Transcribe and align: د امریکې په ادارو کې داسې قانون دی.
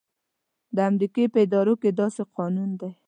د 0.75 0.77
امریکې 0.89 1.23
په 1.33 1.39
ادارو 1.45 1.73
کې 1.81 1.89
داسې 1.99 2.21
قانون 2.35 2.69
دی. 2.81 2.91